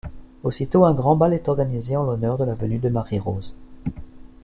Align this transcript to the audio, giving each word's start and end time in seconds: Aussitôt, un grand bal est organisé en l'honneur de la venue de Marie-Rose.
Aussitôt, 0.43 0.85
un 0.85 0.95
grand 0.95 1.15
bal 1.15 1.31
est 1.31 1.47
organisé 1.47 1.95
en 1.95 2.01
l'honneur 2.01 2.39
de 2.39 2.43
la 2.43 2.55
venue 2.55 2.79
de 2.79 2.89
Marie-Rose. 2.89 3.53